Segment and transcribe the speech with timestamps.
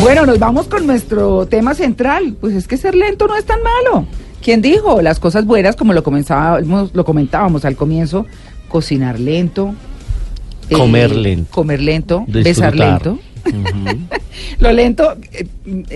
[0.00, 2.34] Bueno, nos vamos con nuestro tema central.
[2.40, 4.06] Pues es que ser lento no es tan malo.
[4.42, 5.02] ¿Quién dijo?
[5.02, 8.24] Las cosas buenas, como lo, comenzábamos, lo comentábamos al comienzo,
[8.68, 9.74] cocinar lento.
[10.72, 11.50] Comer lento.
[11.50, 13.18] Comer lento, besar lento.
[14.60, 15.46] lo lento, eh,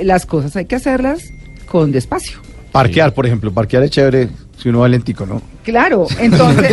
[0.02, 1.23] las cosas hay que hacerlas
[1.66, 2.38] con despacio.
[2.73, 4.29] Parquear, por ejemplo, parquear es chévere
[4.62, 5.43] si uno va lentico, ¿no?
[5.65, 6.73] Claro, entonces,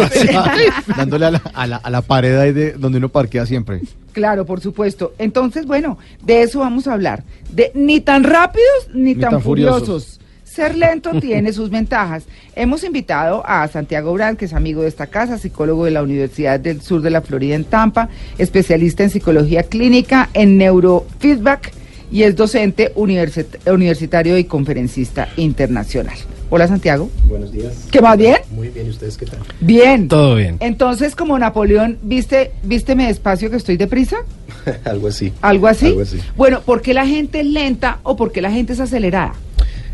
[0.97, 3.81] Dándole a la, a la, a la pared ahí de donde uno parquea siempre.
[4.11, 5.13] claro, por supuesto.
[5.17, 7.23] Entonces, bueno, de eso vamos a hablar.
[7.51, 9.79] De ni tan rápidos ni, tan, tan furiosos.
[9.79, 10.19] furiosos.
[10.43, 12.23] Ser lento tiene sus ventajas.
[12.55, 16.59] Hemos invitado a Santiago Brand, que es amigo de esta casa, psicólogo de la Universidad
[16.59, 21.71] del Sur de la Florida en Tampa, especialista en psicología clínica, en neurofeedback
[22.11, 26.17] y es docente universit- universitario y conferencista internacional.
[26.51, 27.09] Hola Santiago.
[27.25, 27.73] Buenos días.
[27.91, 28.37] ¿Qué más bien?
[28.51, 29.39] Muy bien, ¿y ustedes qué tal?
[29.59, 30.07] Bien.
[30.07, 30.57] Todo bien.
[30.61, 34.17] Entonces, como Napoleón, ¿viste, vísteme despacio que estoy deprisa?
[34.85, 35.31] Algo así.
[35.41, 35.87] ¿Algo así?
[35.87, 36.19] Algo así.
[36.35, 39.33] Bueno, ¿por qué la gente es lenta o por qué la gente es acelerada?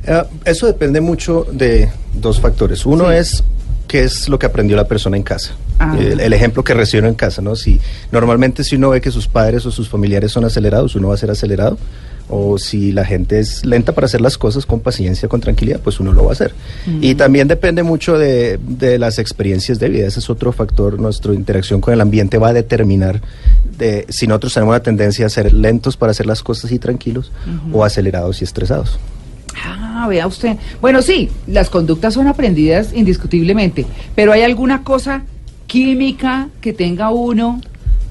[0.07, 2.85] Eh, eso depende mucho de dos factores.
[2.85, 3.15] Uno Sí.
[3.17, 3.43] es
[3.89, 5.55] qué es lo que aprendió la persona en casa.
[5.79, 5.97] Ah.
[5.99, 7.57] El, el ejemplo que recibieron en casa, ¿no?
[7.57, 7.81] Si
[8.13, 11.17] normalmente si uno ve que sus padres o sus familiares son acelerados, uno va a
[11.17, 11.77] ser acelerado.
[12.27, 15.99] O si la gente es lenta para hacer las cosas con paciencia, con tranquilidad, pues
[15.99, 16.53] uno lo va a hacer.
[16.99, 20.07] Y también depende mucho de, de las experiencias de vida.
[20.07, 20.99] Ese es otro factor.
[20.99, 23.21] Nuestra interacción con el ambiente va a determinar
[23.77, 27.31] de, si nosotros tenemos la tendencia a ser lentos para hacer las cosas y tranquilos
[27.71, 28.97] o acelerados y estresados.
[29.63, 30.57] Ah, vea usted.
[30.81, 35.23] Bueno, sí, las conductas son aprendidas indiscutiblemente, pero ¿hay alguna cosa
[35.67, 37.61] química que tenga uno?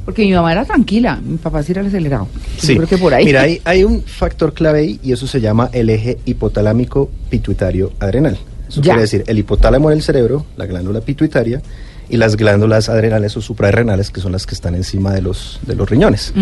[0.04, 2.28] Porque mi mamá era tranquila, mi papá sí era el acelerado.
[2.62, 3.24] Yo creo que por ahí.
[3.24, 7.92] Mira, hay, hay un factor clave ahí y eso se llama el eje hipotalámico pituitario
[8.00, 8.36] adrenal.
[8.68, 8.92] Eso Ya.
[8.92, 11.62] quiere decir el hipotálamo en el cerebro, la glándula pituitaria
[12.08, 15.74] y las glándulas adrenales o suprarrenales que son las que están encima de los, de
[15.74, 16.34] los riñones.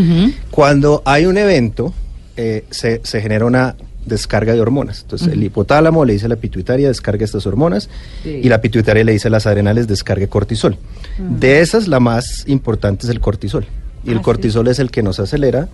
[0.51, 1.95] Cuando hay un evento,
[2.37, 3.77] eh, se, se genera una
[4.07, 5.03] descarga de hormonas.
[5.03, 7.89] Entonces, el hipotálamo le dice a la pituitaria, descarga estas hormonas,
[8.23, 8.41] Sí.
[8.43, 10.77] y la pituitaria le dice a las adrenales, descargue cortisol.
[11.19, 13.65] De esas, la más importante es el cortisol.
[14.05, 14.25] Y Ah, el sí.
[14.25, 15.69] cortisol es el que nos acelera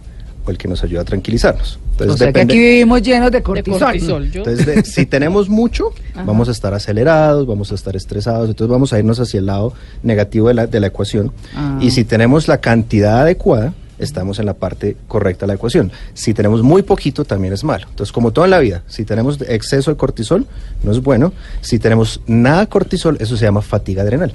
[0.47, 1.79] o el que nos ayuda a tranquilizarnos.
[1.93, 4.25] Entonces, o sea que aquí vivimos llenos de cortisol.
[4.35, 6.25] entonces, de- si tenemos mucho, Ajá.
[6.25, 9.73] vamos a estar acelerados, vamos a estar estresados, entonces vamos a irnos hacia el lado
[10.03, 11.33] negativo de la, de la ecuación.
[11.57, 11.79] Ah.
[11.81, 15.93] Y si tenemos la cantidad adecuada, estamos en la parte correcta de la ecuación.
[16.15, 17.87] Si tenemos muy poquito, también es malo.
[17.91, 20.47] Entonces, como todo en la vida, si tenemos exceso de cortisol,
[20.83, 21.33] no es bueno.
[21.61, 24.33] Si tenemos nada de cortisol, eso se llama fatiga adrenal.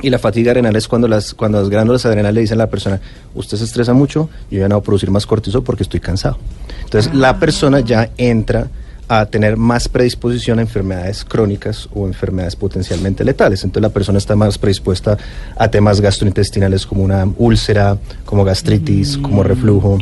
[0.00, 2.70] Y la fatiga adrenal es cuando las, cuando las glándulas adrenales le dicen a la
[2.70, 3.00] persona,
[3.34, 6.38] usted se estresa mucho, yo ya no voy producir más cortisol porque estoy cansado.
[6.84, 8.68] Entonces la persona ya entra
[9.08, 13.64] a tener más predisposición a enfermedades crónicas o enfermedades potencialmente letales.
[13.64, 15.16] Entonces la persona está más predispuesta
[15.56, 19.98] a temas gastrointestinales como una úlcera, como gastritis, como reflujo,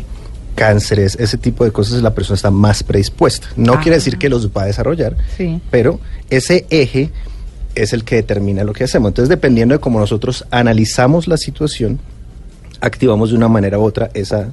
[0.55, 3.47] cánceres, ese tipo de cosas, la persona está más predispuesta.
[3.55, 3.79] No Ah.
[3.81, 5.61] quiere decir que los va a desarrollar, Sí.
[5.71, 7.11] pero ese eje
[7.75, 9.09] es el que determina lo que hacemos.
[9.09, 11.99] Entonces, dependiendo de cómo nosotros analizamos la situación,
[12.81, 14.49] activamos de una manera u otra esa,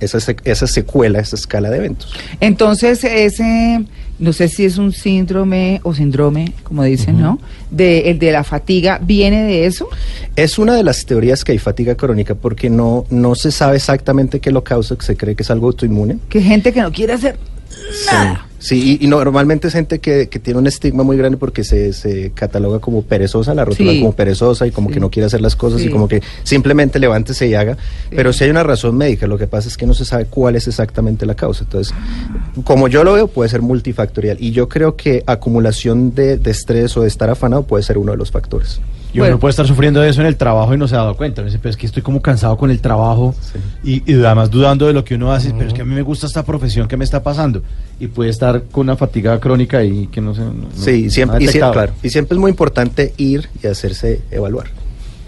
[0.00, 2.12] esa, esa secuela, esa escala de eventos.
[2.40, 3.84] Entonces, ese,
[4.18, 7.38] no sé si es un síndrome o síndrome, como dicen, ¿no?
[7.70, 9.88] De, el de la fatiga, ¿viene de eso?
[10.36, 14.40] Es una de las teorías que hay fatiga crónica porque no, no se sabe exactamente
[14.40, 16.18] qué lo causa, que se cree que es algo autoinmune.
[16.28, 17.38] Que gente que no quiere hacer
[18.06, 18.42] nada.
[18.42, 21.92] Sí, y, y normalmente es gente que, que tiene un estigma muy grande porque se,
[21.92, 24.00] se cataloga como perezosa, la rotulan Sí.
[24.00, 24.94] como perezosa y como Sí.
[24.94, 25.86] que no quiere hacer las cosas Sí.
[25.86, 27.74] y como que simplemente levántese y haga.
[27.76, 28.16] Sí.
[28.16, 30.56] Pero si hay una razón médica, lo que pasa es que no se sabe cuál
[30.56, 31.64] es exactamente la causa.
[31.64, 31.94] Entonces,
[32.64, 34.36] como yo lo veo, puede ser multifactorial.
[34.40, 38.12] Y yo creo que acumulación de, de estrés o de estar afanado puede ser uno
[38.12, 38.80] de los factores.
[39.12, 39.34] Y Bueno.
[39.36, 41.40] uno puede estar sufriendo de eso en el trabajo y no se ha dado cuenta.
[41.40, 43.34] Uno dice, pero es que estoy como cansado con el trabajo
[43.82, 46.02] y, y además dudando de lo que uno hace, pero es que a mí me
[46.02, 47.62] gusta esta profesión, ¿qué me está pasando?
[47.98, 50.42] Y puede estar con una fatiga crónica y que no se...
[50.42, 51.72] no- Sí, no siempre, y, sie- detectado.
[51.72, 54.66] claro, y siempre es muy importante ir y hacerse evaluar.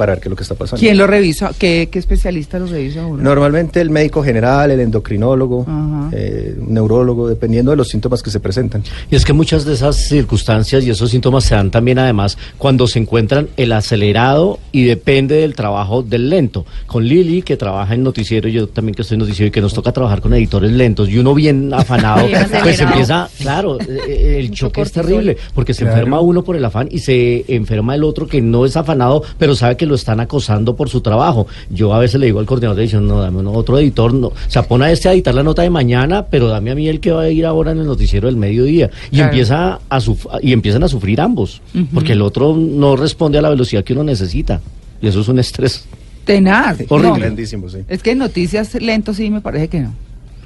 [0.00, 0.81] Para ver qué es lo que está pasando.
[0.81, 1.50] ¿Quién lo revisa?
[1.58, 3.23] ¿Qué, qué especialista lo revisa uno?
[3.23, 5.67] Normalmente el médico general, el endocrinólogo,
[6.11, 8.82] eh, un neurólogo, dependiendo de los síntomas que se presentan.
[9.11, 12.87] Y es que muchas de esas circunstancias y esos síntomas se dan también además cuando
[12.87, 16.64] se encuentran el acelerado y depende del trabajo del lento.
[16.87, 19.61] Con Lili, que trabaja en noticiero, y yo también que estoy en noticiero y que
[19.61, 22.26] nos toca trabajar con editores lentos y uno bien afanado,
[22.62, 25.96] pues empieza, claro, eh, eh, el choque es terrible porque se Claro.
[25.99, 29.55] enferma uno por el afán y se enferma el otro que no es afanado, pero
[29.55, 31.46] sabe que lo están acosando por su trabajo.
[31.69, 34.28] Yo a veces le digo al coordinador de edición, no, dame uno- otro editor, no,
[34.28, 36.88] o sea, pone a este a editar la nota de mañana, pero dame a mí
[36.88, 38.88] el que va a ir ahora en el noticiero del mediodía.
[39.10, 39.31] Y Claro.
[39.31, 41.60] empieza a suf- y empiezan a sufrir ambos,
[41.92, 44.60] porque el otro no responde a la velocidad que uno necesita.
[45.02, 45.84] Y eso es un estrés.
[46.25, 46.78] Tenaz.
[46.88, 47.08] Horrible.
[47.08, 47.78] No, Grandísimo, sí.
[47.88, 49.94] es que en noticias lento sí me parece que no.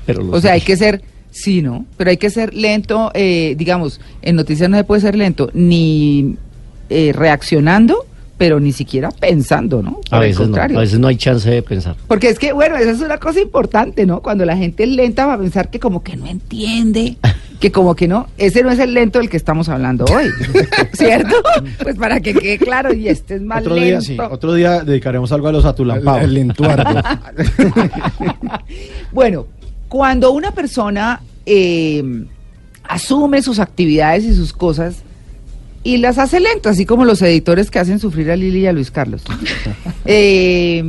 [0.07, 1.85] Pero O sea, hay que ser, sí, ¿no?
[1.97, 6.37] Pero hay que ser lento, eh, digamos, en noticias no se puede ser lento ni
[6.91, 8.07] eh, reaccionando,
[8.37, 10.01] pero ni siquiera pensando, ¿no?
[10.11, 11.97] a el veces no, a veces no hay chance de pensar.
[12.09, 14.21] Porque es que, bueno, esa es una cosa importante, ¿no?
[14.23, 17.17] Cuando la gente es lenta va a pensar que como que no entiende,
[17.61, 20.29] que como que no, ese no es el lento del que estamos hablando hoy,
[20.93, 21.37] ¿cierto?
[21.83, 23.87] Pues para que quede claro, y este es más Otro lento.
[23.87, 24.17] día, sí.
[24.19, 26.23] Otro día dedicaremos algo a los atulampados.
[26.23, 26.85] El lentuardo.
[29.13, 29.47] Bueno,
[29.89, 32.03] cuando una persona eh,
[32.83, 35.05] asume sus actividades y sus cosas
[35.85, 38.73] y las hace lentas, así como los editores que hacen sufrir a Lili y a
[38.73, 39.23] Luis Carlos.
[40.05, 40.83] eh,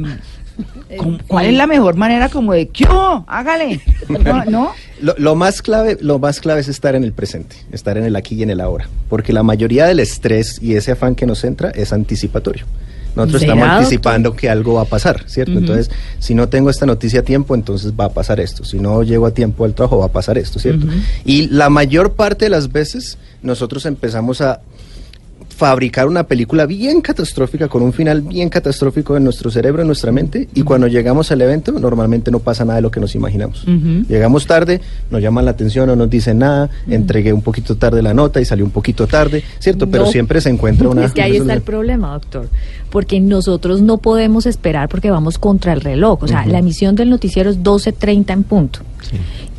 [0.97, 2.87] ¿cómo- ¿Cuál es la mejor manera como de que
[3.27, 3.81] hágale?
[4.09, 4.45] ¿No?
[4.45, 4.71] ¿no?
[5.01, 8.15] Lo, lo más clave, lo más clave es estar en el presente, estar en el
[8.15, 11.43] aquí y en el ahora, porque la mayoría del estrés y ese afán que nos
[11.43, 12.65] entra es anticipatorio.
[13.15, 13.83] Nosotros ¿Será, estamos doctor?
[13.83, 15.53] anticipando que algo va a pasar, ¿cierto?
[15.53, 15.89] Entonces,
[16.19, 18.65] si no tengo esta noticia a tiempo, entonces va a pasar esto.
[18.65, 20.85] Si no llego a tiempo al trabajo, va a pasar esto, ¿cierto?
[21.23, 24.59] Y la mayor parte de las veces nosotros empezamos a
[25.55, 30.11] fabricar una película bien catastrófica, con un final bien catastrófico en nuestro cerebro, en nuestra
[30.11, 33.65] mente, y cuando llegamos al evento, normalmente no pasa nada de lo que nos imaginamos.
[34.09, 38.13] Llegamos tarde, nos llaman la atención, no nos dicen nada, entregué un poquito tarde la
[38.13, 39.89] nota y salió un poquito tarde, ¿cierto?
[39.89, 41.05] Pero siempre se encuentra una...
[41.05, 42.49] Es que ahí está el problema, doctor.
[42.89, 46.23] Porque nosotros no podemos esperar porque vamos contra el reloj.
[46.23, 48.79] O sea, la emisión del noticiero es 12.30 en punto.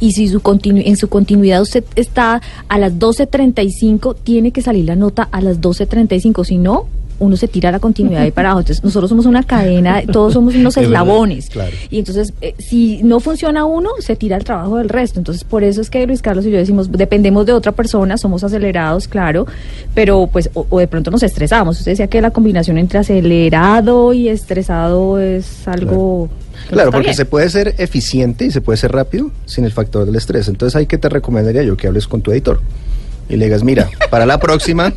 [0.01, 4.85] Y si su continu- en su continuidad usted está a las 12.35, tiene que salir
[4.85, 6.45] la nota a las 12.35.
[6.45, 6.87] Si no,
[7.19, 8.61] uno se tira la continuidad y para abajo.
[8.61, 11.49] Entonces, nosotros somos una cadena, todos somos unos eslabones.
[11.51, 11.73] claro.
[11.91, 15.21] Y entonces, eh, si no funciona uno, se tira el trabajo del resto.
[15.21, 18.45] Entonces, por eso es que Luis Carlos y yo decimos, dependemos de otra persona, somos
[18.45, 19.47] acelerados, claro,
[19.95, 21.79] pero pues, o, o de pronto nos estresamos.
[21.79, 26.29] Usted decía que la combinación entre acelerado y estresado es algo...
[26.69, 27.17] Claro, porque bien.
[27.17, 30.49] se puede ser eficiente y se puede ser rápido sin el factor del estrés.
[30.49, 32.61] Entonces, ahí que te recomendaría yo que hables con tu editor
[33.29, 34.93] y le digas, mira, para la próxima...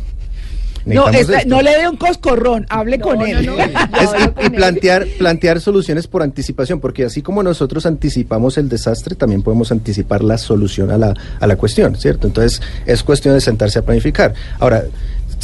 [0.84, 1.48] No, necesitamos esta- esto".
[1.48, 3.46] no le dé un coscorrón, hable No, con no, él.
[3.46, 3.56] no.
[4.00, 4.52] Es- con y él.
[4.52, 10.22] plantear, plantear soluciones por anticipación, porque así como nosotros anticipamos el desastre, también podemos anticipar
[10.24, 12.26] la solución a la, a la cuestión, ¿cierto?
[12.26, 14.34] Entonces, es cuestión de sentarse a planificar.
[14.58, 14.84] Ahora,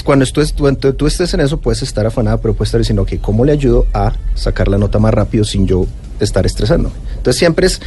[0.04, 3.12] cuando tú, cuando tú estés en eso, puedes estar afanada, pero puedes estar diciendo, ok,
[3.20, 5.86] ¿cómo le ayudo a sacar la nota más rápido sin yo
[6.20, 6.94] estar estresándome?
[7.16, 7.80] Entonces, siempre es,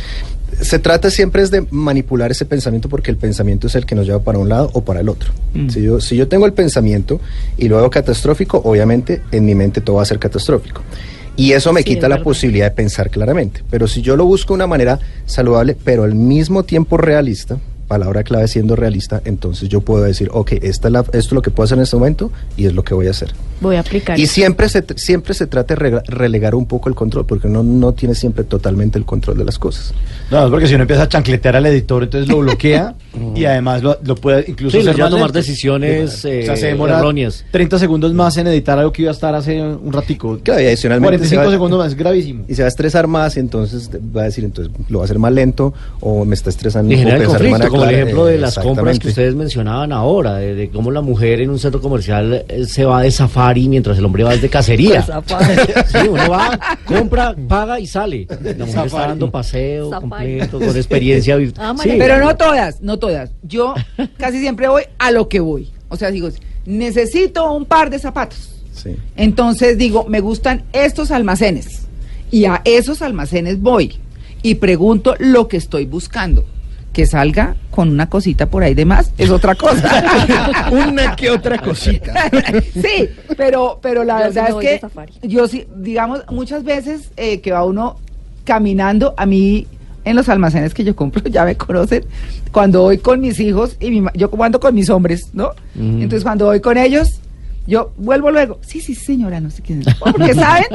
[0.61, 4.05] se trata siempre es de manipular ese pensamiento porque el pensamiento es el que nos
[4.05, 5.31] lleva para un lado o para el otro.
[5.69, 7.19] Si, yo, si yo tengo el pensamiento
[7.57, 10.81] y lo hago catastrófico, obviamente en mi mente todo va a ser catastrófico.
[11.35, 12.23] Y eso me Sí, quita es la verdad.
[12.23, 13.63] posibilidad de pensar claramente.
[13.69, 17.57] Pero si yo lo busco de una manera saludable, pero al mismo tiempo realista,
[17.89, 21.41] palabra clave siendo realista, entonces yo puedo decir, ok, esta es la- esto es lo
[21.41, 23.33] que puedo hacer en este momento y es lo que voy a hacer.
[23.59, 24.17] Voy a aplicar.
[24.17, 27.91] Y siempre se, siempre se trata de relegar un poco el control, porque uno no
[27.93, 29.93] tiene siempre totalmente el control de las cosas.
[30.31, 32.95] No, es porque si uno empieza a chancletear al editor, entonces lo bloquea
[33.35, 36.57] y además lo, lo puede incluso Sí, hacer a más tomar decisiones, o sea, eh,
[36.57, 37.43] se demora erróneas.
[37.51, 40.39] 30 segundos más en editar algo que iba a estar hace un ratico.
[40.41, 42.45] Claro, y adicionalmente 45 se va- segundos más, es gravísimo.
[42.47, 45.05] Y se va a estresar más y entonces va a decir, entonces lo va a
[45.05, 46.93] hacer más lento o me está estresando.
[46.93, 50.69] Y genera conflicto, como el ejemplo de las compras que ustedes mencionaban ahora, de, de
[50.69, 54.23] cómo la mujer en un centro comercial eh, se va de safari mientras el hombre
[54.23, 55.05] va de cacería.
[55.89, 58.27] Sí, uno va, compra, paga y sale.
[58.29, 60.39] La mujer está dando paseo Safari.
[60.39, 61.75] completo, con experiencia virtual.
[61.77, 63.31] Ah, Pero no todas, no todas.
[63.43, 63.73] Yo
[64.17, 65.71] casi siempre voy a lo que voy.
[65.89, 66.29] O sea, digo,
[66.65, 68.61] necesito un par de zapatos.
[68.73, 68.95] Sí.
[69.15, 71.87] Entonces digo, me gustan estos almacenes.
[72.31, 73.95] Y a esos almacenes voy.
[74.41, 76.45] Y pregunto lo que estoy buscando.
[76.93, 80.03] Que salga con una cosita por ahí de más es otra cosa.
[80.71, 82.29] Una que otra cosita.
[82.73, 84.81] sí, pero, pero la Yo sí verdad me es
[85.21, 87.97] que yo sí, digamos, muchas veces eh, que va uno
[88.43, 89.67] caminando, a mí
[90.05, 92.03] en los almacenes que yo compro, ya me conocen,
[92.51, 95.51] cuando voy con mis hijos y mi ma- yo ando con mis hombres, ¿no?
[95.75, 97.19] Entonces cuando voy con ellos,
[97.69, 98.57] Yo vuelvo luego.
[98.61, 99.93] Sí, sí, señora, no sé quién es.
[99.99, 100.65] Porque, ¿saben?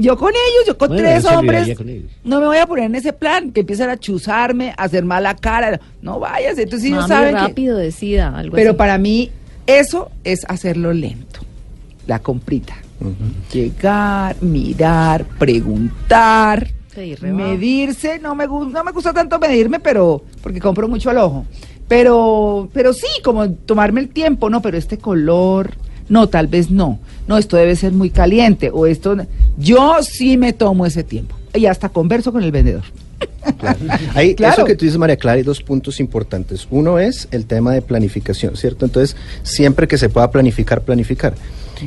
[0.00, 2.10] Yo con ellos, yo con Bueno, tres hombres, con ellos.
[2.22, 5.34] no me voy a poner en ese plan, que empiezan a chuzarme, a hacer mala
[5.34, 5.80] cara.
[6.00, 7.40] No vayas, entonces ellos Mami, saben que...
[7.40, 8.78] rápido, decida, algo Pero así.
[8.78, 9.32] para mí,
[9.66, 11.40] eso es hacerlo lento.
[12.06, 12.76] La comprita.
[13.52, 16.68] Llegar, mirar, preguntar,
[17.20, 18.18] medirse.
[18.20, 21.46] No me, no me gusta tanto medirme, pero porque compro mucho al ojo.
[21.88, 25.74] Pero, pero sí, como tomarme el tiempo, no, pero este color,
[26.08, 26.98] no, tal vez no.
[27.26, 29.16] No, esto debe ser muy caliente o esto.
[29.56, 32.82] Yo sí me tomo ese tiempo y hasta converso con el vendedor.
[34.14, 34.54] Ahí, Claro.
[34.54, 36.66] eso que tú dices, María Clara, hay dos puntos importantes.
[36.70, 38.84] Uno es el tema de planificación, ¿cierto?
[38.84, 41.34] Entonces, siempre que se pueda planificar, planificar.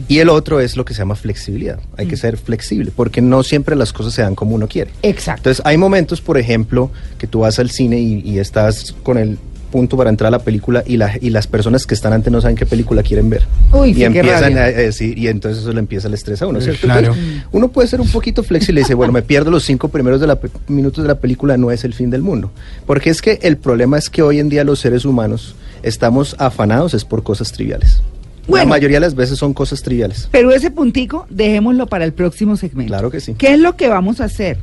[0.07, 1.79] Y el otro es lo que se llama flexibilidad.
[1.97, 2.09] Hay Mm.
[2.09, 4.91] que ser flexible, porque no siempre las cosas se dan como uno quiere.
[5.01, 5.39] Exacto.
[5.49, 9.37] Entonces, hay momentos, por ejemplo, que tú vas al cine y, y estás con el
[9.67, 12.41] punto para entrar a la película y, la- y las personas que están antes no
[12.41, 13.43] saben qué película quieren ver.
[13.71, 16.59] Uy, y sí, empiezan a decir, y entonces eso le empieza el estrés a uno,
[16.61, 16.81] ¿cierto?
[16.87, 17.07] claro.
[17.13, 20.19] Entonces, uno puede ser un poquito flexible y dice, bueno, me pierdo los cinco primeros
[20.21, 22.51] de la pe- minutos de la película, no es el fin del mundo.
[22.85, 26.93] Porque es que el problema es que hoy en día los seres humanos estamos afanados
[26.93, 28.01] es por cosas triviales.
[28.47, 28.63] Bueno.
[28.63, 30.29] La mayoría de las veces son cosas triviales.
[30.31, 32.91] Pero ese puntico, dejémoslo para el próximo segmento.
[32.91, 33.35] Claro que sí.
[33.37, 34.57] ¿Qué es lo que vamos a hacer?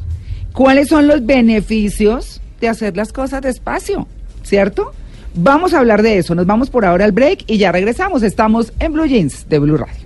[0.52, 4.08] ¿Cuáles son los beneficios de hacer las cosas despacio?
[4.44, 4.92] ¿Cierto?
[5.34, 6.34] Vamos a hablar de eso.
[6.34, 8.22] Nos vamos por ahora al break y ya regresamos.
[8.22, 10.04] Estamos en Blue Jeans de Blue Radio.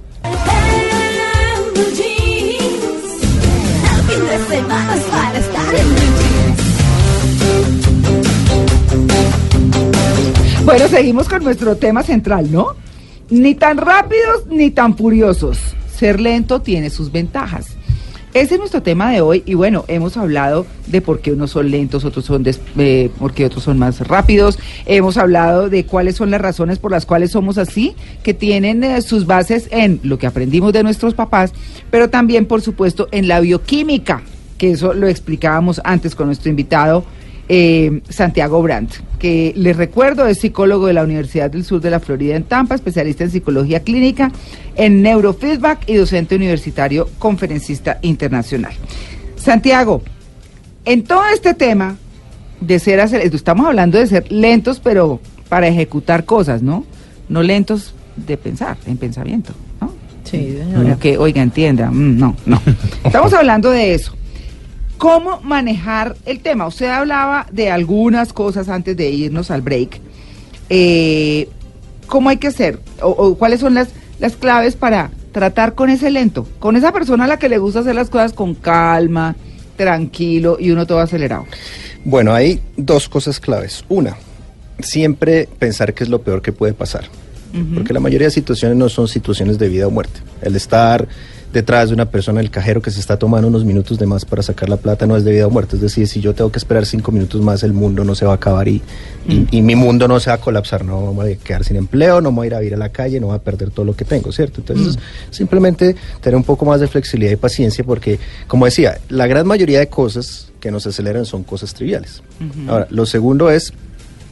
[10.65, 12.75] Bueno, seguimos con nuestro tema central, ¿no?
[13.31, 15.59] Ni tan rápidos ni tan furiosos.
[15.95, 17.78] Ser lento tiene sus ventajas.
[18.39, 21.73] Ese es nuestro tema de hoy y bueno, hemos hablado de por qué unos son
[21.73, 24.61] lentos, otros son des- eh, por qué otros son más rápidos.
[24.87, 29.03] Hemos hablado de cuáles son las razones por las cuales somos así, que tienen eh,
[29.03, 31.53] sus bases en lo que aprendimos de nuestros papás,
[31.91, 34.23] pero también por supuesto en la bioquímica,
[34.57, 37.05] que eso lo explicábamos antes con nuestro invitado
[37.49, 42.01] eh, Santiago Brandt, que les recuerdo es psicólogo de la Universidad del Sur de la
[42.01, 44.31] Florida en Tampa, especialista en psicología clínica,
[44.77, 48.73] en neurofeedback y docente universitario, conferencista internacional.
[49.37, 50.03] Santiago,
[50.85, 51.97] en todo este tema
[52.61, 56.85] de ser estamos hablando de ser lentos, pero para ejecutar cosas, ¿no?
[57.29, 59.93] No lentos de pensar, en pensamiento, ¿no?
[60.25, 62.61] Sí, Como que, oiga, entienda, mm, no, no.
[63.05, 64.18] Estamos hablando de eso.
[64.99, 66.67] ¿Cómo manejar el tema?
[66.67, 70.01] Usted hablaba de algunas cosas antes de irnos al break.
[70.69, 71.49] Eh,
[72.07, 72.81] ¿Cómo hay que hacer?
[73.01, 73.89] O, o cuáles son las,
[74.19, 76.47] las claves para tratar con ese lento?
[76.59, 79.37] Con esa persona a la que le gusta hacer las cosas con calma,
[79.77, 81.47] tranquilo y uno todo acelerado.
[82.05, 83.85] Bueno, hay dos cosas claves.
[83.89, 84.17] Una,
[84.81, 87.05] siempre pensar que es lo peor que puede pasar.
[87.75, 90.21] Porque la mayoría de situaciones no son situaciones de vida o muerte.
[90.43, 91.09] El estar
[91.53, 94.43] detrás de una persona, el cajero que se está tomando unos minutos de más para
[94.43, 95.77] sacar la plata, no es de vida o muerte.
[95.77, 98.33] Es decir, si yo tengo que esperar cinco minutos más, el mundo no se va
[98.33, 98.83] a acabar y,
[99.27, 100.85] y- y mi mundo no se va a colapsar.
[100.85, 102.77] No me voy a quedar sin empleo, no me voy a ir a vivir a
[102.79, 104.61] la calle, no voy a perder todo lo que tengo, ¿cierto?
[104.61, 104.99] Entonces,
[105.31, 109.79] simplemente tener un poco más de flexibilidad y paciencia porque, como decía, la gran mayoría
[109.79, 112.23] de cosas que nos aceleran son cosas triviales.
[112.69, 113.73] Ahora, lo segundo es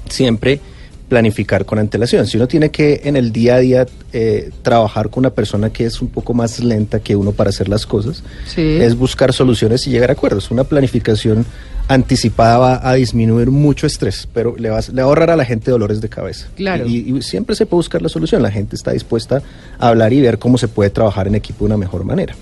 [0.08, 0.60] siempre
[1.08, 2.26] planificar con antelación.
[2.26, 5.84] Si uno tiene que en el día a día eh, trabajar con una persona que
[5.84, 8.22] es un poco más lenta que uno para hacer las cosas,
[8.52, 8.60] Sí.
[8.80, 10.50] es buscar soluciones y llegar a acuerdos.
[10.50, 11.46] Una planificación
[11.88, 15.36] anticipada va a disminuir mucho estrés, pero le va, a- le va a ahorrar a
[15.36, 16.48] la gente dolores de cabeza.
[16.56, 16.86] Claro.
[16.86, 18.42] Y, y siempre se puede buscar la solución.
[18.42, 19.42] La gente está dispuesta
[19.78, 22.34] a hablar y ver cómo se puede trabajar en equipo de una mejor manera.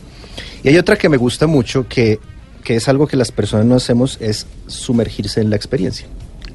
[0.63, 2.19] Y hay otra que me gusta mucho, que,
[2.63, 6.07] que es algo que las personas no hacemos, es sumergirse en la experiencia.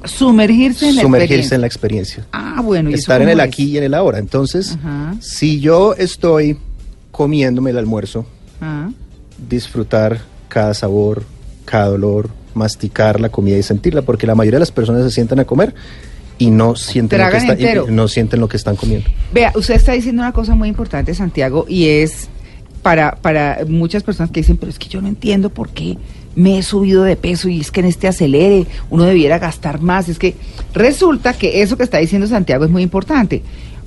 [0.04, 2.26] Sumergirse en la Sumergirse en la experiencia.
[2.32, 2.90] Ah, bueno.
[2.90, 3.46] ¿y Estar en el es?
[3.46, 4.18] aquí y en el ahora.
[4.18, 5.14] Entonces, Ajá.
[5.20, 6.56] si yo estoy
[7.10, 8.26] comiéndome el almuerzo,
[8.60, 8.88] Ah.
[9.48, 11.24] disfrutar cada sabor,
[11.64, 15.38] cada dolor, masticar la comida y sentirla, porque la mayoría de las personas se sientan
[15.38, 15.74] a comer
[16.38, 19.08] y no sienten, lo que, está- no sienten lo que están comiendo.
[19.32, 22.28] Vea, usted está diciendo una cosa muy importante, Santiago, y es
[22.82, 25.96] para, para muchas personas que dicen, pero es que yo no entiendo por qué
[26.36, 30.08] me he subido de peso y es que en este acelere uno debiera gastar más.
[30.08, 30.36] Es que
[30.74, 33.42] resulta que eso que está diciendo Santiago es muy importante,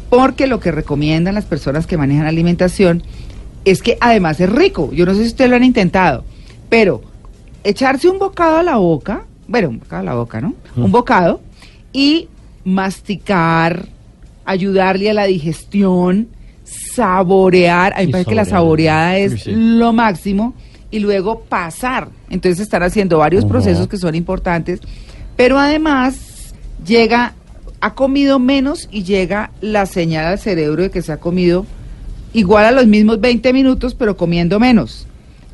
[0.10, 3.04] porque lo que recomiendan las personas que manejan alimentación
[3.66, 4.92] es que además es rico.
[4.94, 6.26] Yo no sé si ustedes lo han intentado,
[6.70, 7.02] pero
[7.64, 10.54] echarse un bocado a la boca, bueno, un bocado a la boca, ¿no?
[10.76, 11.42] Un bocado
[11.92, 12.28] y
[12.66, 13.88] masticar,
[14.46, 16.28] ayudarle a la digestión,
[16.64, 19.52] saborear, a mí me parece que la saboreada es sí.
[19.56, 20.54] lo máximo,
[20.94, 22.10] y luego pasar.
[22.30, 24.80] Entonces están haciendo varios procesos que son importantes,
[25.36, 26.54] pero además
[26.86, 27.34] llega,
[27.82, 31.66] ha comido menos y llega la señal al cerebro de que se ha comido
[32.32, 35.08] igual a los mismos 20 minutos, pero comiendo menos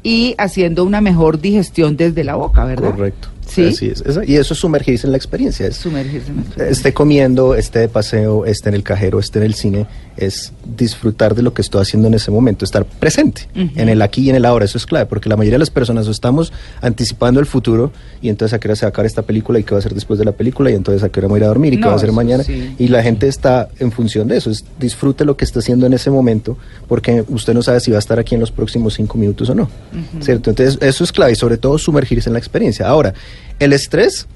[0.04, 2.92] y haciendo una mejor digestión desde la boca, ¿verdad?
[2.92, 3.30] Correcto.
[3.48, 3.68] Sí.
[3.68, 4.04] Así es.
[4.28, 5.68] Y eso es sumergirse en la experiencia.
[5.68, 6.78] Es, Sumergirse en la experiencia.
[6.78, 9.88] esté comiendo, esté de paseo, esté en el cajero, esté en el cine,
[10.20, 14.24] es disfrutar de lo que estoy haciendo en ese momento, estar presente en el aquí
[14.24, 14.66] y en el ahora.
[14.66, 18.30] Eso es clave, porque la mayoría de las personas o estamos anticipando el futuro y
[18.30, 19.94] entonces a qué hora se va a acabar esta película y qué va a hacer
[19.94, 21.78] después de la película y entonces a qué hora voy a ir a dormir y
[21.78, 22.44] qué va a hacer mañana.
[22.44, 22.76] sí.
[22.78, 25.94] Y la gente está en función de eso, es disfrute lo que está haciendo en
[25.94, 26.58] ese momento
[26.88, 29.56] porque usted no sabe si va a estar aquí en los próximos cinco minutos o
[29.56, 29.70] no.
[30.20, 30.50] ¿Cierto?
[30.50, 32.88] Entonces eso es clave y sobre todo sumergirse en la experiencia.
[32.88, 33.14] Ahora,
[33.60, 34.28] el estrés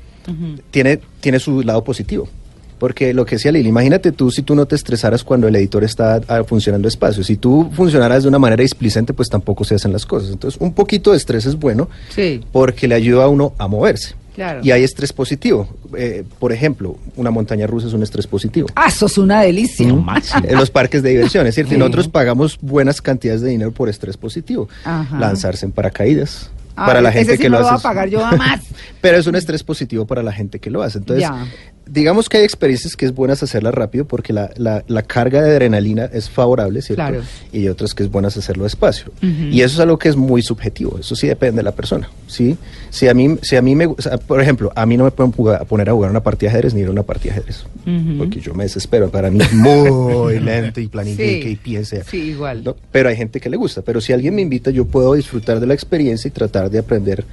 [0.72, 2.28] tiene, tiene su lado positivo.
[2.78, 5.84] Porque lo que decía Lili, imagínate tú si tú no te estresaras cuando el editor
[5.84, 7.24] está ah, funcionando despacio.
[7.24, 10.32] Si tú funcionaras de una manera displicente, pues tampoco se hacen las cosas.
[10.32, 14.16] Entonces, un poquito de estrés es bueno Sí, porque le ayuda a uno a moverse.
[14.36, 14.62] Claro.
[14.64, 15.68] Y hay estrés positivo.
[15.96, 18.68] Eh, por ejemplo, una montaña rusa es un estrés positivo.
[18.76, 19.88] Ah, eso es una delicia.
[19.88, 20.04] Lo.
[20.44, 23.90] En los parques de diversión, es cierto, y nosotros pagamos buenas cantidades de dinero por
[23.90, 24.68] estrés positivo.
[24.86, 25.20] Ajá.
[25.20, 26.50] Lanzarse en paracaídas.
[26.76, 27.88] Ah, para la gente ese sí que no lo lo hace.
[27.88, 28.62] a pagar yo jamás.
[29.02, 30.98] Pero es un estrés positivo para la gente que lo hace.
[30.98, 31.46] Entonces, Ya.
[31.86, 35.52] Digamos que hay experiencias que es buenas hacerlas rápido porque la, la- la carga de
[35.52, 37.02] adrenalina es favorable, ¿cierto?
[37.04, 37.22] Claro.
[37.52, 39.12] Y hay otras que es buenas hacerlo despacio.
[39.18, 39.44] Ujú.
[39.52, 40.98] Y eso es algo que es muy subjetivo.
[41.00, 42.58] Eso sí depende de la persona, ¿sí?
[42.90, 43.88] Si a mí, si a mí me...
[43.88, 46.24] gu- o sea, por ejemplo, a mí no me pueden jugar- poner a jugar una
[46.24, 47.66] partida de ajedrez ni ir a una partida de ajedrez.
[47.86, 48.18] Ujú.
[48.18, 49.10] Porque yo me desespero.
[49.10, 51.50] Para mí es muy lento y planifique Sí.
[51.50, 52.04] y piense.
[52.10, 52.64] Sí, igual.
[52.64, 52.76] ¿no?
[52.92, 53.82] Pero hay gente que le gusta.
[53.82, 57.26] Pero si alguien me invita, yo puedo disfrutar de la experiencia y tratar de aprender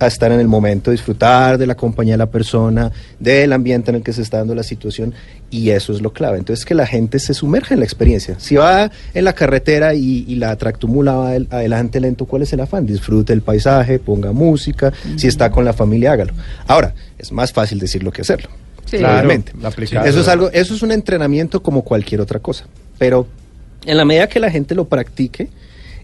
[0.00, 3.96] a estar en el momento, disfrutar de la compañía de la persona, del ambiente en
[3.96, 5.14] el que se está dando la situación.
[5.50, 6.38] Y eso es lo clave.
[6.38, 8.36] Entonces, que la gente se sumerja en la experiencia.
[8.38, 12.52] Si va en la carretera y, y la tractomula va adel- adelante lento, ¿cuál es
[12.52, 12.86] el afán?
[12.86, 14.92] Disfrute el paisaje, ponga música.
[15.16, 16.34] Si está con la familia, hágalo.
[16.66, 18.50] Ahora, es más fácil decirlo que hacerlo.
[18.84, 18.98] Sí.
[18.98, 19.52] Claramente.
[19.52, 20.06] Claro.
[20.06, 22.66] Eso es algo, eso es un entrenamiento como cualquier otra cosa.
[22.98, 23.26] Pero
[23.86, 25.48] en la medida que la gente lo practique,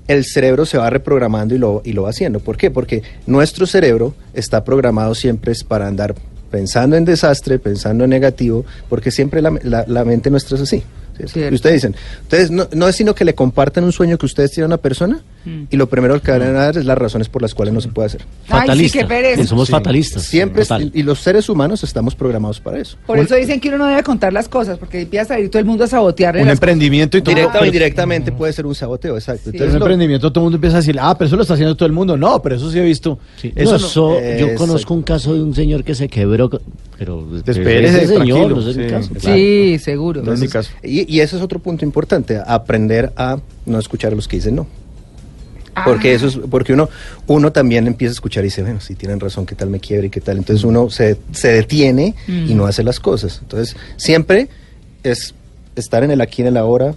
[0.08, 2.40] el cerebro se va reprogramando y lo, y lo va haciendo.
[2.40, 2.70] ¿Por qué?
[2.70, 6.14] Porque nuestro cerebro está programado siempre es para andar
[6.50, 10.82] pensando en desastre, pensando en negativo, porque siempre la, la- la mente nuestra es así.
[11.18, 14.50] Y ustedes dicen, ustedes no, no es sino que le compartan un sueño que ustedes
[14.50, 15.64] tienen a una persona Mm.
[15.70, 17.88] y lo primero que van a dar es las razones por las cuales no se
[17.88, 18.22] puede hacer.
[18.22, 19.07] Ay, sí, Fatalista.
[19.09, 19.44] pereza.
[19.46, 19.72] Somos Sí.
[19.72, 20.22] fatalistas.
[20.22, 20.90] Siempre, Total.
[20.94, 22.96] y los seres humanos estamos programados para eso.
[23.07, 25.61] Por eso dicen que uno no debe contar las cosas, porque empieza a salir todo
[25.61, 27.35] el mundo a sabotearle Un las emprendimiento y todo.
[27.35, 29.42] Directa o indirectamente puede ser un saboteo, exacto.
[29.44, 29.48] Sí.
[29.50, 31.42] En Entonces, un lo- emprendimiento todo el mundo empieza a decir, ah, pero eso lo
[31.42, 32.16] está haciendo todo el mundo.
[32.16, 33.18] No, pero eso sí he visto.
[33.37, 33.52] Sí.
[33.54, 34.54] Eso No, yo Exacto.
[34.57, 36.48] conozco un caso de un señor que se quebró,
[36.98, 38.90] pero Espérese, ese señor, tranquilo, no es el sí.
[38.90, 39.11] caso.
[39.20, 39.37] Claro.
[39.37, 40.22] Sí, seguro.
[40.22, 40.70] No es mi caso.
[40.83, 44.54] Y, y ese es otro punto importante, aprender a no escuchar a los que dicen
[44.57, 44.66] no.
[45.74, 45.82] Ah.
[45.84, 46.88] Porque eso es, porque uno,
[47.26, 50.06] uno también empieza a escuchar y dice, bueno, si tienen razón, qué tal me quiebre
[50.06, 50.38] y qué tal.
[50.38, 53.40] Entonces uno se, se detiene y no hace las cosas.
[53.42, 54.48] Entonces, siempre
[55.02, 55.34] es
[55.76, 56.94] estar en el aquí y en el ahora,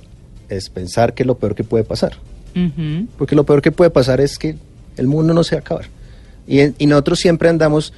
[0.49, 2.13] es pensar que lo peor que puede pasar.
[2.55, 3.07] Ujú.
[3.17, 4.55] Porque lo peor que puede pasar es que
[4.97, 5.85] el mundo no se va a acabar.
[6.47, 7.93] Y, en- y nosotros siempre andamos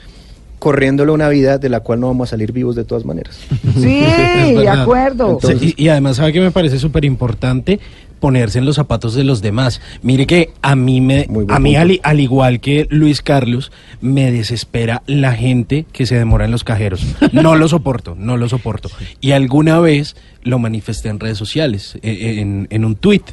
[0.58, 3.38] corriéndole una vida de la cual no vamos a salir vivos de todas maneras.
[3.76, 4.02] Sí,
[4.56, 5.32] de acuerdo.
[5.32, 7.80] Entonces- Sí, y, y además, ¿sabe que me parece súper importante?
[8.20, 9.82] Ponerse en los zapatos de los demás.
[10.02, 15.04] Mire que a mí, me, a mí al, al igual que Luis Carlos, me desespera
[15.06, 17.06] la gente que se demora en los cajeros.
[17.32, 18.90] No lo soporto, no lo soporto.
[19.22, 23.24] Y alguna vez lo manifesté en redes sociales, eh, eh, en, en un tweet.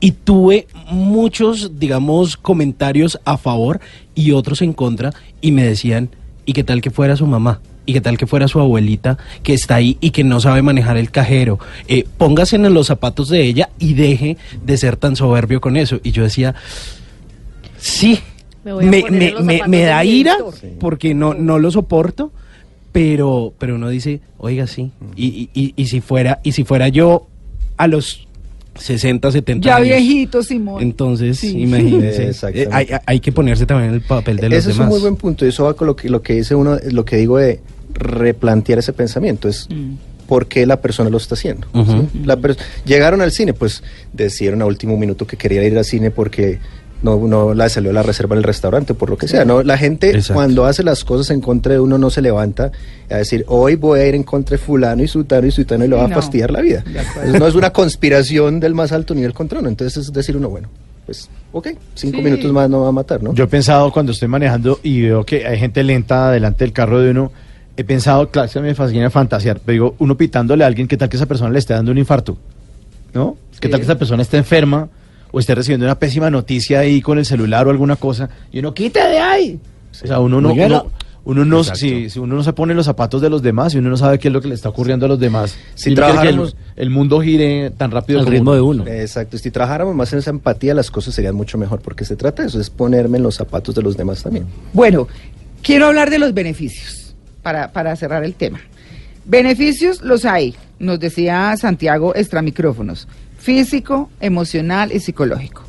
[0.00, 3.80] Y tuve muchos, digamos, comentarios a favor
[4.14, 5.12] y otros en contra.
[5.40, 6.10] Y me decían,
[6.44, 7.60] ¿y qué tal que fuera su mamá?
[7.84, 10.96] ¿Y qué tal que fuera su abuelita que está ahí y que no sabe manejar
[10.96, 11.58] el cajero?
[11.88, 15.98] Eh, póngase en los zapatos de ella y deje de ser tan soberbio con eso.
[16.04, 16.54] Y yo decía,
[17.78, 18.20] sí,
[18.64, 19.04] Me voy a me,
[19.42, 20.36] me- me- da ira
[20.78, 22.32] porque no, no lo soporto,
[22.92, 24.90] pero, pero uno dice, oiga, sí.
[25.16, 27.26] Y, y- y- y si fuera, y si fuera yo
[27.76, 28.28] a los
[28.78, 29.88] 60, 70 Ya años.
[29.88, 30.82] viejito, Simón.
[30.82, 31.58] Entonces, Sí.
[31.60, 32.32] imagínense.
[32.54, 34.88] Eh, hay, hay que ponerse también en el papel de los Ese es demás.
[34.88, 37.04] un muy buen punto y eso va con lo que, lo que dice uno, lo
[37.04, 37.60] que digo de
[37.94, 39.94] replantear ese pensamiento, es Mm.
[40.26, 41.66] por qué la persona lo está haciendo.
[42.86, 43.82] Llegaron al cine, pues
[44.12, 46.58] decidieron a último minuto que querían ir al cine porque
[47.02, 49.44] no, no la salió la reserva en el restaurante, por lo que sea.
[49.44, 49.62] ¿no?
[49.62, 50.34] La gente Exacto.
[50.34, 52.70] cuando hace las cosas en contra de uno no se levanta
[53.10, 55.88] a decir, hoy voy a ir en contra de fulano y sutano y sutano y
[55.88, 56.14] le va No.
[56.14, 56.84] a fastidiar la vida.
[56.86, 59.68] Entonces, no es una conspiración del más alto nivel contra uno.
[59.68, 60.68] Entonces es decir uno, bueno,
[61.06, 62.22] pues ok, cinco Sí.
[62.24, 63.34] minutos más no va a matar, ¿no?
[63.34, 67.00] Yo he pensado cuando estoy manejando y veo que hay gente lenta delante del carro
[67.00, 67.32] de uno,
[67.76, 71.08] he pensado, claro, eso me fascina fantasear, pero digo, uno pitándole a alguien, ¿qué tal
[71.08, 72.36] que esa persona le esté dando un infarto?
[73.14, 73.36] ¿No?
[73.60, 74.88] ¿Qué tal que esa persona esté enferma
[75.32, 78.28] o esté recibiendo una pésima noticia ahí con el celular o alguna cosa?
[78.52, 79.58] Y uno, quita de ahí.
[79.90, 80.86] O sea, uno no, uno,
[81.24, 83.78] Uno no, si, si uno no se pone en los zapatos de los demás y
[83.78, 85.56] uno no sabe qué es lo que le está ocurriendo a los demás.
[85.74, 88.86] Si que el, mundo gire tan rápido Al como ritmo de uno.
[88.86, 92.16] Exacto, y si trabajáramos más en esa empatía, las cosas serían mucho mejor, porque se
[92.16, 94.46] trata de eso, es ponerme en los zapatos de los demás también.
[94.72, 95.08] Bueno,
[95.62, 98.60] quiero hablar de los beneficios para, para cerrar el tema.
[99.24, 103.06] Beneficios los hay, nos decía Santiago extramicrófonos,
[103.42, 105.62] físico, emocional y psicológico,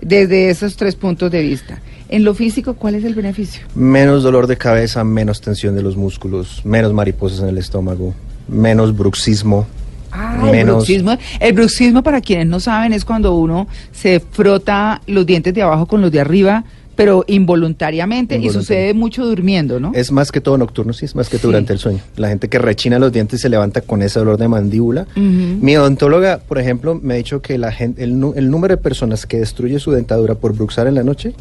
[0.00, 1.80] desde esos tres puntos de vista.
[2.08, 3.62] En lo físico, ¿cuál es el beneficio?
[3.74, 8.14] Menos dolor de cabeza, menos tensión de los músculos, menos mariposas en el estómago,
[8.48, 9.66] menos bruxismo,
[10.12, 10.76] Ah, el menos...
[10.76, 11.18] bruxismo.
[11.40, 15.84] El bruxismo, para quienes no saben, es cuando uno se frota los dientes de abajo
[15.86, 16.64] con los de arriba,
[16.96, 19.92] pero involuntariamente, y sucede mucho durmiendo, ¿no?
[19.94, 21.42] Es más que todo nocturno, sí, es más que Sí.
[21.46, 22.00] durante el sueño.
[22.16, 25.06] La gente que rechina los dientes se levanta con ese dolor de mandíbula.
[25.14, 29.26] Mi odontóloga, por ejemplo, me ha dicho que la gente, el, el número de personas
[29.26, 31.34] que destruye su dentadura por bruxar en la noche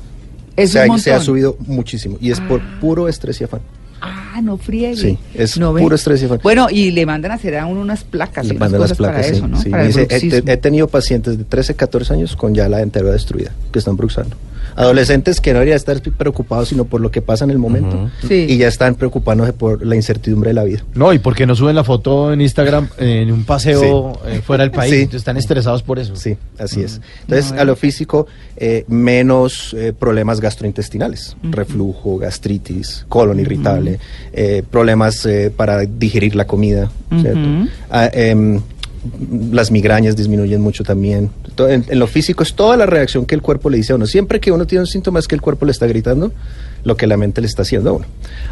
[0.58, 1.00] Es se, ha, montón.
[1.04, 2.18] se ha subido muchísimo.
[2.22, 2.78] Y es por Ah.
[2.82, 3.62] puro estrés y afán.
[4.02, 4.98] Ah, no friegue.
[4.98, 6.40] Sí, es puro estrés y afán.
[6.44, 8.90] Bueno, y le mandan a hacer a uno unas placas y Le unas mandan las
[8.92, 9.62] cosas para placas, sí, eso, ¿no?
[9.62, 9.70] sí.
[9.70, 10.08] Para dice,
[10.46, 14.36] he tenido pacientes de 13, 14 años con ya la dentadura destruida, que están bruxando.
[14.76, 18.10] Adolescentes que no deberían estar preocupados sino por lo que pasa en el momento.
[18.28, 18.46] Sí.
[18.50, 20.84] Y ya están preocupándose por la incertidumbre de la vida.
[20.94, 24.72] No, y porque no suben la foto en Instagram en un paseo eh, fuera del
[24.72, 24.92] país.
[24.92, 24.98] Sí.
[25.00, 26.16] Entonces están estresados por eso.
[26.16, 27.02] Sí, así es.
[27.22, 34.00] Entonces, No, a lo físico, eh, menos eh, problemas gastrointestinales, reflujo, gastritis, colon irritable,
[34.34, 36.90] eh, problemas eh, para digerir la comida,
[37.22, 37.48] ¿cierto?
[37.90, 38.62] Ah, em,
[39.52, 41.30] las migrañas disminuyen mucho también.
[41.58, 44.06] En lo físico es toda la reacción que el cuerpo le dice a uno.
[44.06, 46.32] Siempre que uno tiene un síntoma es que el cuerpo le está gritando
[46.84, 48.06] lo que la mente le está haciendo a uno.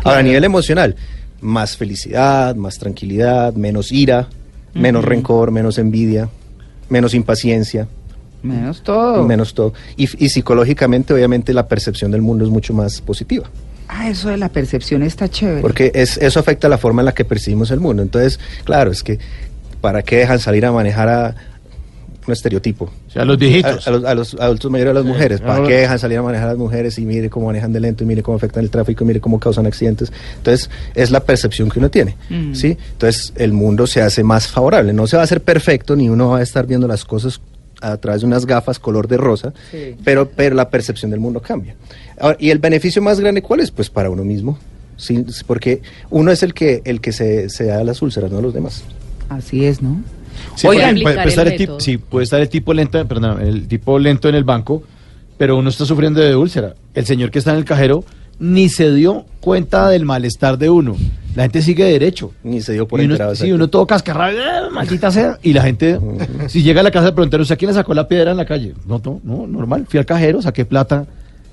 [0.03, 0.95] Ahora, a nivel emocional,
[1.41, 4.27] más felicidad, más tranquilidad, menos ira,
[4.73, 6.29] menos rencor, menos envidia,
[6.89, 7.87] menos impaciencia,
[8.41, 9.23] Menos todo.
[9.23, 9.73] menos todo.
[9.95, 13.49] Y, y psicológicamente, obviamente, la percepción del mundo es mucho más positiva.
[13.87, 15.61] Ah, eso de la percepción está chévere.
[15.61, 18.01] Porque es, eso afecta la forma en la que percibimos el mundo.
[18.01, 19.19] Entonces, claro, es que
[19.83, 21.35] ¿para qué dejan salir a manejar a
[22.25, 22.85] un estereotipo?
[22.85, 23.85] O sea, los viejitos.
[23.85, 25.41] A, a los, a los adultos mayores, a las mujeres.
[25.41, 28.05] ¿Para qué dejan salir a manejar a las mujeres y mire cómo manejan de lento
[28.05, 30.13] y mire cómo afectan el tráfico y mire cómo causan accidentes?
[30.37, 32.15] Entonces, es la percepción que uno tiene.
[32.29, 32.53] Mm.
[32.53, 32.77] ¿sí?
[32.93, 34.93] Entonces, el mundo se hace más favorable.
[34.93, 37.41] No se va a hacer perfecto ni uno va a estar viendo las cosas
[37.81, 39.97] a través de unas gafas color de rosa, Sí.
[40.05, 41.75] pero, pero la percepción del mundo cambia.
[42.17, 43.69] Ahora, ¿Y el beneficio más grande cuál es?
[43.71, 44.57] Pues para uno mismo.
[44.95, 48.53] Sí, porque uno es el que, el que se, se da las úlceras, no los
[48.53, 48.83] demás.
[49.35, 50.01] Así es, ¿no?
[50.55, 53.67] Sí, Oigan, puede, estar el el tipo, sí, puede estar el tipo lento, perdón, el
[53.67, 54.83] tipo lento en el banco,
[55.37, 56.73] pero uno está sufriendo de úlcera.
[56.93, 58.03] El señor que está en el cajero
[58.39, 60.95] ni se dio cuenta del malestar de uno.
[61.35, 62.31] La gente sigue derecho.
[62.43, 63.35] Ni se dio por Y uno, enterado.
[63.35, 65.37] sí, uno todo cascarrado, "Ah, maldita sea.
[65.43, 65.99] Y la gente,
[66.47, 68.37] si llega a la casa de preguntar, ¿usted a quién le sacó la piedra en
[68.37, 68.73] la calle?
[68.87, 69.85] No, no, no, normal.
[69.87, 71.05] Fui al cajero, saqué plata.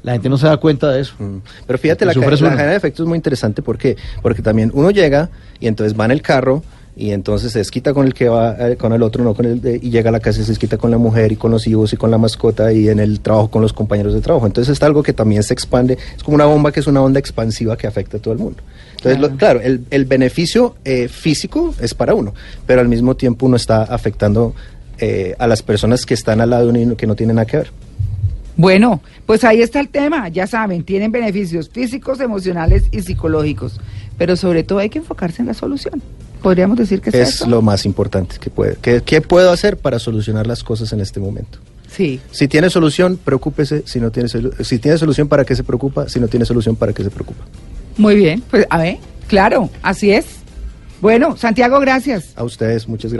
[0.02, 1.14] La gente no se da cuenta de eso.
[1.18, 1.36] Mm.
[1.66, 3.60] Pero fíjate, la, ca- la cadena de efectos es muy interesante.
[3.62, 3.96] ¿por qué?
[4.22, 5.28] Porque también uno llega
[5.60, 6.62] y entonces va en el carro
[6.96, 9.60] y entonces se desquita con el que va, eh, con el otro, no con el
[9.62, 11.66] de- y llega a la casa y se desquita con la mujer y con los
[11.66, 14.46] hijos y con la mascota y en el trabajo con los compañeros de trabajo.
[14.46, 17.18] Entonces es algo que también se expande, es como una bomba que es una onda
[17.20, 18.62] expansiva que afecta a todo el mundo.
[18.96, 22.34] Entonces, lo- claro, el, el beneficio eh, físico es para uno,
[22.66, 24.54] pero al mismo tiempo uno está afectando
[24.98, 27.46] eh, a las personas que están al lado de uno y que no tienen nada
[27.46, 27.70] que ver.
[28.56, 33.80] Bueno, pues ahí está el tema, ya saben, tienen beneficios físicos, emocionales y psicológicos,
[34.18, 36.02] pero sobre todo hay que enfocarse en la solución.
[36.42, 37.46] Podríamos decir que es, es eso?
[37.48, 38.76] lo más importante que puede.
[38.80, 41.58] ¿Qué, qué puedo hacer para solucionar las cosas en este momento?
[41.90, 43.82] Sí, Si tiene solución, preocúpese.
[43.84, 46.08] Si no tiene, si tiene solución, ¿para qué se preocupa?
[46.08, 47.44] Si no tiene solución, ¿para qué se preocupa?
[47.96, 50.24] muy bien, pues a ver, claro, así es.
[51.00, 52.32] Bueno, Santiago, gracias.
[52.36, 53.18] A ustedes, muchas gracias.